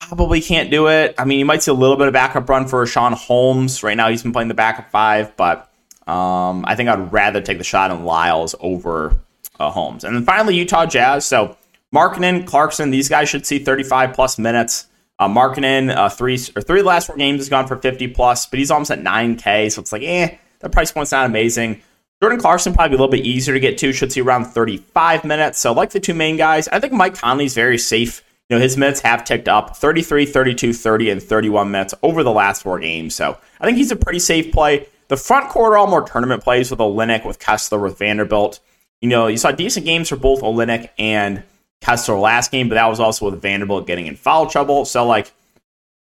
Probably 0.00 0.40
can't 0.40 0.70
do 0.70 0.88
it. 0.88 1.14
I 1.18 1.24
mean, 1.24 1.38
you 1.38 1.44
might 1.44 1.62
see 1.62 1.70
a 1.70 1.74
little 1.74 1.96
bit 1.96 2.06
of 2.06 2.14
backup 2.14 2.48
run 2.48 2.66
for 2.66 2.86
Sean 2.86 3.12
Holmes. 3.12 3.82
Right 3.82 3.96
now, 3.96 4.08
he's 4.08 4.22
been 4.22 4.32
playing 4.32 4.48
the 4.48 4.54
backup 4.54 4.90
five, 4.90 5.36
but 5.36 5.70
um, 6.06 6.64
I 6.66 6.74
think 6.74 6.88
I'd 6.88 7.12
rather 7.12 7.42
take 7.42 7.58
the 7.58 7.64
shot 7.64 7.90
on 7.90 8.04
Lyles 8.04 8.54
over 8.60 9.18
uh, 9.58 9.70
Holmes. 9.70 10.04
And 10.04 10.14
then 10.14 10.24
finally, 10.24 10.56
Utah 10.56 10.86
Jazz. 10.86 11.26
So 11.26 11.56
Markkanen, 11.94 12.46
Clarkson, 12.46 12.90
these 12.90 13.08
guys 13.08 13.28
should 13.28 13.46
see 13.46 13.58
35 13.58 14.14
plus 14.14 14.38
minutes. 14.38 14.86
Uh, 15.18 15.28
Markkanen, 15.28 15.94
uh, 15.94 16.08
three 16.08 16.38
or 16.54 16.62
three 16.62 16.82
last 16.82 17.06
four 17.06 17.16
games 17.16 17.40
has 17.40 17.48
gone 17.48 17.66
for 17.66 17.76
50 17.76 18.08
plus, 18.08 18.46
but 18.46 18.58
he's 18.58 18.70
almost 18.70 18.90
at 18.90 19.00
9K, 19.00 19.72
so 19.72 19.80
it's 19.80 19.90
like, 19.90 20.02
eh, 20.02 20.36
the 20.60 20.68
price 20.68 20.92
point's 20.92 21.10
not 21.10 21.26
amazing. 21.26 21.82
Jordan 22.20 22.40
Clarkson 22.40 22.74
probably 22.74 22.96
a 22.96 22.98
little 22.98 23.10
bit 23.10 23.24
easier 23.24 23.54
to 23.54 23.60
get 23.60 23.78
to, 23.78 23.92
should 23.92 24.12
see 24.12 24.20
around 24.20 24.46
35 24.46 25.24
minutes. 25.24 25.58
So 25.58 25.72
like 25.72 25.90
the 25.90 26.00
two 26.00 26.14
main 26.14 26.36
guys, 26.36 26.68
I 26.68 26.80
think 26.80 26.92
Mike 26.92 27.16
Conley's 27.16 27.54
very 27.54 27.78
safe. 27.78 28.24
You 28.48 28.56
know, 28.56 28.62
his 28.62 28.76
minutes 28.76 29.00
have 29.00 29.24
ticked 29.24 29.48
up 29.48 29.76
33, 29.76 30.26
32, 30.26 30.72
30, 30.72 31.10
and 31.10 31.22
31 31.22 31.70
minutes 31.70 31.94
over 32.02 32.24
the 32.24 32.32
last 32.32 32.62
four 32.62 32.80
games. 32.80 33.14
So 33.14 33.38
I 33.60 33.66
think 33.66 33.76
he's 33.76 33.92
a 33.92 33.96
pretty 33.96 34.18
safe 34.18 34.52
play. 34.52 34.88
The 35.08 35.16
front 35.16 35.54
are 35.54 35.76
all 35.76 35.86
more 35.86 36.02
tournament 36.02 36.42
plays 36.42 36.70
with 36.70 36.80
Olynyk, 36.80 37.24
with 37.24 37.38
Kessler, 37.38 37.78
with 37.78 37.98
Vanderbilt. 37.98 38.58
You 39.00 39.08
know, 39.08 39.26
you 39.28 39.36
saw 39.36 39.52
decent 39.52 39.86
games 39.86 40.08
for 40.08 40.16
both 40.16 40.40
Olynyk 40.40 40.90
and 40.98 41.42
Kessler 41.80 42.18
last 42.18 42.50
game, 42.50 42.68
but 42.68 42.74
that 42.74 42.86
was 42.86 43.00
also 43.00 43.30
with 43.30 43.40
Vanderbilt 43.40 43.86
getting 43.86 44.06
in 44.06 44.16
foul 44.16 44.46
trouble. 44.46 44.84
So 44.84 45.06
like 45.06 45.32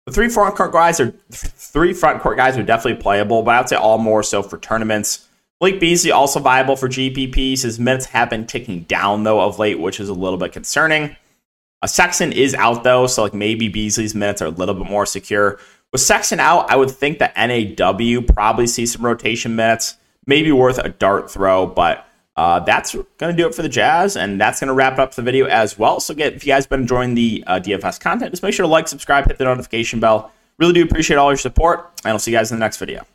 the 0.07 0.13
three 0.13 0.29
front 0.29 0.55
court 0.55 0.73
guys 0.73 1.01
are 1.01 1.13
three 1.31 1.93
front 1.93 2.23
court 2.23 2.37
guys 2.37 2.57
are 2.57 2.63
definitely 2.63 3.03
playable, 3.03 3.43
but 3.43 3.55
I'd 3.55 3.69
say 3.69 3.77
all 3.77 3.99
more 3.99 4.23
so 4.23 4.43
for 4.43 4.59
tournaments. 4.59 5.29
Blake 5.61 5.81
Beasley 5.81 6.11
also 6.11 6.39
viable 6.39 6.77
for 6.77 6.89
GPPs. 6.89 7.63
His 7.63 7.79
minutes 7.79 8.07
have 8.07 8.31
been 8.31 8.47
ticking 8.47 8.83
down 8.83 9.25
though 9.25 9.41
of 9.41 9.59
late, 9.59 9.79
which 9.79 10.01
is 10.01 10.09
a 10.09 10.15
little 10.15 10.39
bit 10.39 10.53
concerning. 10.53 11.17
A 11.83 11.89
Sexton 11.89 12.33
is 12.33 12.55
out 12.55 12.85
though, 12.85 13.07
so 13.07 13.23
like 13.23 13.35
maybe 13.35 13.69
Beasley's 13.69 14.15
minutes 14.15 14.41
are 14.41 14.47
a 14.47 14.51
little 14.51 14.75
bit 14.75 14.91
more 14.91 15.07
secure. 15.07 15.59
With 15.93 16.01
Sexton 16.01 16.41
out, 16.41 16.71
I 16.71 16.77
would 16.77 16.91
think 16.91 17.19
that 17.19 17.37
NAW 17.37 18.23
probably 18.23 18.67
see 18.67 18.87
some 18.87 19.05
rotation 19.05 19.57
minutes. 19.57 19.97
Maybe 20.27 20.51
worth 20.53 20.79
a 20.79 20.89
dart 20.89 21.31
throw, 21.31 21.67
but 21.67 22.06
uh, 22.37 22.61
that's 22.61 22.95
going 22.95 23.35
to 23.35 23.37
do 23.37 23.47
it 23.47 23.55
for 23.55 23.63
the 23.63 23.69
Jazz, 23.69 24.17
and 24.17 24.41
that's 24.41 24.61
going 24.61 24.69
to 24.69 24.75
wrap 24.75 24.99
up 24.99 25.15
the 25.15 25.23
video 25.23 25.47
as 25.47 25.79
well. 25.79 26.01
So, 26.01 26.15
get, 26.15 26.35
if 26.35 26.45
you 26.45 26.53
guys 26.53 26.65
have 26.65 26.71
been 26.71 26.83
enjoying 26.83 27.15
the 27.15 27.43
uh, 27.47 27.61
DFS 27.61 27.99
content, 27.99 28.33
just 28.33 28.43
make 28.43 28.55
sure 28.55 28.65
to 28.65 28.69
like, 28.69 28.89
subscribe, 28.89 29.27
hit 29.27 29.39
the 29.39 29.45
notification 29.45 30.01
bell. 30.01 30.33
Really 30.59 30.75
do 30.75 30.83
appreciate 30.83 31.17
all 31.17 31.31
your 31.31 31.39
support, 31.39 31.91
and 32.05 32.13
I'll 32.13 32.19
see 32.19 32.31
you 32.31 32.37
guys 32.37 32.51
in 32.53 32.59
the 32.59 32.65
next 32.65 32.77
video. 32.79 33.07